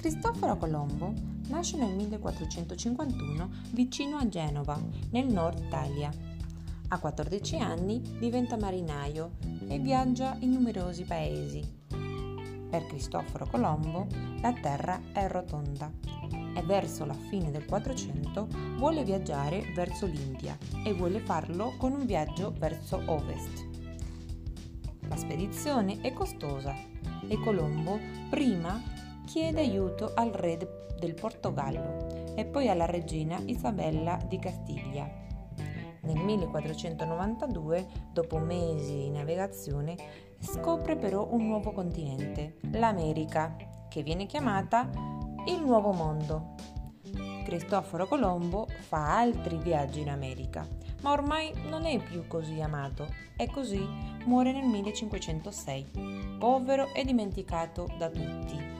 [0.00, 1.12] Cristoforo Colombo
[1.48, 4.80] nasce nel 1451 vicino a Genova,
[5.10, 6.10] nel nord Italia.
[6.88, 9.32] A 14 anni diventa marinaio
[9.68, 11.62] e viaggia in numerosi paesi.
[11.86, 14.06] Per Cristoforo Colombo
[14.40, 15.92] la terra è rotonda
[16.54, 18.48] e verso la fine del 400
[18.78, 23.68] vuole viaggiare verso l'India e vuole farlo con un viaggio verso ovest.
[25.08, 26.74] La spedizione è costosa
[27.28, 27.98] e Colombo
[28.30, 28.99] prima
[29.30, 30.58] chiede aiuto al re
[30.98, 35.08] del Portogallo e poi alla regina Isabella di Castiglia.
[36.00, 39.96] Nel 1492, dopo mesi di navigazione,
[40.40, 43.54] scopre però un nuovo continente, l'America,
[43.88, 44.90] che viene chiamata
[45.46, 46.54] il Nuovo Mondo.
[47.44, 50.66] Cristoforo Colombo fa altri viaggi in America,
[51.02, 53.06] ma ormai non è più così amato
[53.36, 53.80] e così
[54.24, 58.79] muore nel 1506, povero e dimenticato da tutti.